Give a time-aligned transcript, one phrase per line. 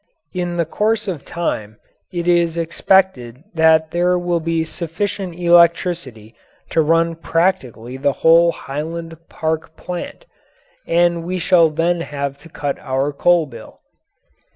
[0.33, 1.77] In the course of time
[2.11, 6.33] it is expected that there will be sufficient electricity
[6.71, 10.25] to run practically the whole Highland Park plant,
[10.87, 13.79] and we shall then have cut out our coal bill.